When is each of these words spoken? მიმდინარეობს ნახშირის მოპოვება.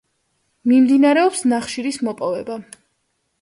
მიმდინარეობს 0.71 1.43
ნახშირის 1.51 2.01
მოპოვება. 2.09 2.59